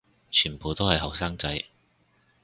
[0.31, 1.63] 全部都係後生仔